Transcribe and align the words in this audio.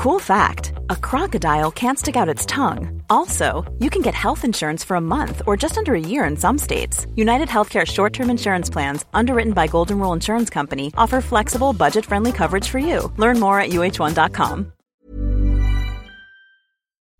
Cool 0.00 0.18
fact 0.18 0.72
a 0.88 0.96
crocodile 0.96 1.70
can't 1.70 1.98
stick 1.98 2.16
out 2.16 2.34
its 2.34 2.46
tongue. 2.46 3.02
Also, 3.10 3.70
you 3.80 3.90
can 3.90 4.00
get 4.00 4.14
health 4.14 4.46
insurance 4.46 4.82
for 4.82 4.94
a 4.94 5.00
month 5.16 5.42
or 5.46 5.58
just 5.58 5.76
under 5.76 5.94
a 5.94 6.00
year 6.00 6.24
in 6.24 6.38
some 6.38 6.56
states. 6.56 7.06
United 7.16 7.48
Healthcare 7.48 7.86
short 7.86 8.14
term 8.14 8.30
insurance 8.30 8.70
plans, 8.70 9.04
underwritten 9.12 9.52
by 9.52 9.66
Golden 9.66 9.98
Rule 9.98 10.14
Insurance 10.14 10.48
Company, 10.48 10.90
offer 10.96 11.20
flexible, 11.20 11.74
budget 11.74 12.06
friendly 12.06 12.32
coverage 12.32 12.66
for 12.66 12.78
you. 12.78 13.12
Learn 13.18 13.38
more 13.38 13.60
at 13.60 13.72
uh1.com. 13.72 14.72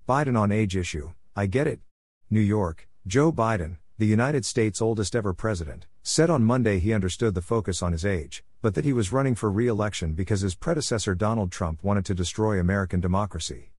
Biden 0.08 0.40
on 0.40 0.50
age 0.50 0.74
issue. 0.74 1.10
I 1.36 1.44
get 1.44 1.66
it. 1.66 1.80
New 2.30 2.40
York, 2.40 2.88
Joe 3.06 3.30
Biden, 3.30 3.76
the 3.98 4.06
United 4.06 4.46
States' 4.46 4.80
oldest 4.80 5.14
ever 5.14 5.34
president, 5.34 5.84
said 6.02 6.30
on 6.30 6.44
Monday 6.44 6.78
he 6.78 6.94
understood 6.94 7.34
the 7.34 7.42
focus 7.42 7.82
on 7.82 7.92
his 7.92 8.06
age, 8.06 8.42
but 8.62 8.74
that 8.74 8.84
he 8.84 8.92
was 8.92 9.12
running 9.12 9.34
for 9.34 9.50
re 9.50 9.66
election 9.66 10.12
because 10.12 10.42
his 10.42 10.54
predecessor 10.54 11.14
Donald 11.14 11.50
Trump 11.50 11.82
wanted 11.82 12.04
to 12.04 12.14
destroy 12.14 12.58
American 12.58 13.00
democracy. 13.00 13.70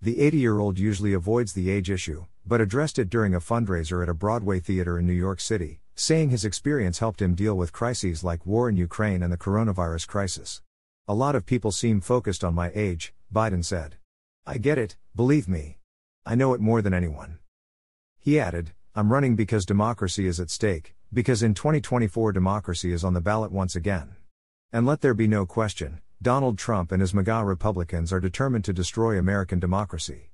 The 0.00 0.20
80 0.20 0.36
year 0.38 0.58
old 0.58 0.78
usually 0.78 1.12
avoids 1.12 1.52
the 1.52 1.70
age 1.70 1.90
issue, 1.90 2.26
but 2.44 2.60
addressed 2.60 2.98
it 2.98 3.08
during 3.08 3.34
a 3.34 3.40
fundraiser 3.40 4.02
at 4.02 4.08
a 4.08 4.14
Broadway 4.14 4.60
theater 4.60 4.98
in 4.98 5.06
New 5.06 5.12
York 5.12 5.40
City, 5.40 5.80
saying 5.94 6.30
his 6.30 6.44
experience 6.44 6.98
helped 6.98 7.22
him 7.22 7.34
deal 7.34 7.56
with 7.56 7.72
crises 7.72 8.24
like 8.24 8.44
war 8.44 8.68
in 8.68 8.76
Ukraine 8.76 9.22
and 9.22 9.32
the 9.32 9.38
coronavirus 9.38 10.06
crisis. 10.08 10.60
A 11.08 11.14
lot 11.14 11.34
of 11.34 11.46
people 11.46 11.72
seem 11.72 12.00
focused 12.00 12.42
on 12.44 12.54
my 12.54 12.70
age, 12.74 13.14
Biden 13.32 13.64
said. 13.64 13.96
I 14.46 14.58
get 14.58 14.76
it, 14.76 14.96
believe 15.14 15.48
me. 15.48 15.78
I 16.26 16.34
know 16.34 16.52
it 16.52 16.60
more 16.60 16.82
than 16.82 16.94
anyone. 16.94 17.38
He 18.18 18.38
added, 18.38 18.72
I'm 18.94 19.12
running 19.12 19.36
because 19.36 19.64
democracy 19.64 20.26
is 20.26 20.38
at 20.38 20.50
stake, 20.50 20.94
because 21.14 21.42
in 21.42 21.52
2024 21.52 22.32
democracy 22.32 22.92
is 22.92 23.04
on 23.04 23.12
the 23.12 23.20
ballot 23.20 23.52
once 23.52 23.76
again. 23.76 24.16
And 24.72 24.86
let 24.86 25.02
there 25.02 25.12
be 25.12 25.28
no 25.28 25.44
question, 25.44 26.00
Donald 26.22 26.56
Trump 26.56 26.90
and 26.92 27.00
his 27.00 27.12
MAGA 27.12 27.44
Republicans 27.44 28.12
are 28.12 28.20
determined 28.20 28.64
to 28.64 28.72
destroy 28.72 29.18
American 29.18 29.58
democracy. 29.58 30.30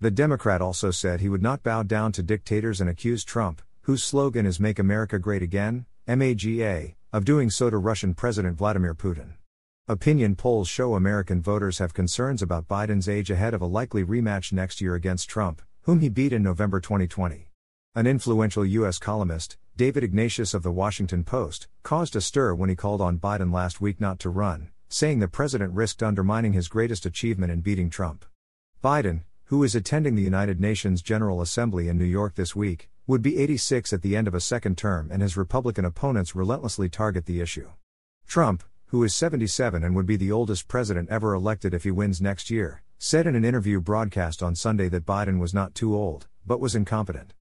The 0.00 0.10
Democrat 0.10 0.60
also 0.60 0.90
said 0.90 1.20
he 1.20 1.28
would 1.28 1.42
not 1.42 1.62
bow 1.62 1.84
down 1.84 2.12
to 2.12 2.22
dictators 2.22 2.80
and 2.80 2.90
accused 2.90 3.26
Trump, 3.26 3.62
whose 3.82 4.04
slogan 4.04 4.44
is 4.44 4.60
Make 4.60 4.78
America 4.78 5.18
Great 5.18 5.42
Again, 5.42 5.86
MAGA, 6.06 6.94
of 7.12 7.24
doing 7.24 7.48
so 7.48 7.70
to 7.70 7.78
Russian 7.78 8.12
President 8.12 8.58
Vladimir 8.58 8.94
Putin. 8.94 9.34
Opinion 9.86 10.34
polls 10.34 10.68
show 10.68 10.94
American 10.94 11.40
voters 11.40 11.78
have 11.78 11.94
concerns 11.94 12.42
about 12.42 12.66
Biden's 12.66 13.08
age 13.08 13.30
ahead 13.30 13.54
of 13.54 13.62
a 13.62 13.66
likely 13.66 14.04
rematch 14.04 14.52
next 14.52 14.80
year 14.80 14.94
against 14.94 15.30
Trump, 15.30 15.62
whom 15.82 16.00
he 16.00 16.08
beat 16.08 16.32
in 16.32 16.42
November 16.42 16.80
2020. 16.80 17.50
An 17.94 18.06
influential 18.06 18.64
U.S. 18.64 18.98
columnist, 18.98 19.58
David 19.76 20.04
Ignatius 20.04 20.54
of 20.54 20.62
The 20.62 20.70
Washington 20.70 21.24
Post, 21.24 21.66
caused 21.82 22.14
a 22.14 22.20
stir 22.20 22.54
when 22.54 22.68
he 22.68 22.76
called 22.76 23.00
on 23.00 23.18
Biden 23.18 23.52
last 23.52 23.80
week 23.80 24.00
not 24.00 24.20
to 24.20 24.30
run, 24.30 24.70
saying 24.88 25.18
the 25.18 25.26
president 25.26 25.74
risked 25.74 26.00
undermining 26.00 26.52
his 26.52 26.68
greatest 26.68 27.04
achievement 27.04 27.50
in 27.50 27.60
beating 27.60 27.90
Trump. 27.90 28.24
Biden, 28.84 29.22
who 29.46 29.64
is 29.64 29.74
attending 29.74 30.14
the 30.14 30.22
United 30.22 30.60
Nations 30.60 31.02
General 31.02 31.42
Assembly 31.42 31.88
in 31.88 31.98
New 31.98 32.04
York 32.04 32.36
this 32.36 32.54
week, 32.54 32.88
would 33.08 33.20
be 33.20 33.36
86 33.36 33.92
at 33.92 34.02
the 34.02 34.14
end 34.14 34.28
of 34.28 34.34
a 34.34 34.40
second 34.40 34.78
term, 34.78 35.08
and 35.10 35.20
his 35.20 35.36
Republican 35.36 35.84
opponents 35.84 36.36
relentlessly 36.36 36.88
target 36.88 37.26
the 37.26 37.40
issue. 37.40 37.70
Trump, 38.28 38.62
who 38.86 39.02
is 39.02 39.12
77 39.12 39.82
and 39.82 39.96
would 39.96 40.06
be 40.06 40.14
the 40.14 40.30
oldest 40.30 40.68
president 40.68 41.08
ever 41.08 41.34
elected 41.34 41.74
if 41.74 41.82
he 41.82 41.90
wins 41.90 42.20
next 42.20 42.48
year, 42.48 42.84
said 43.00 43.26
in 43.26 43.34
an 43.34 43.44
interview 43.44 43.80
broadcast 43.80 44.40
on 44.40 44.54
Sunday 44.54 44.88
that 44.88 45.04
Biden 45.04 45.40
was 45.40 45.52
not 45.52 45.74
too 45.74 45.96
old, 45.96 46.28
but 46.46 46.60
was 46.60 46.76
incompetent. 46.76 47.34